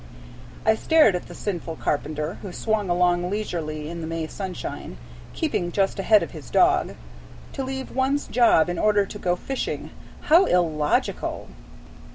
[0.65, 4.97] I stared at the sinful carpenter, who swung along leisurely in the May sunshine,
[5.33, 6.95] keeping just ahead of his dog.
[7.53, 9.91] To leave one's job in order to go fishing!
[10.21, 11.49] How illogical!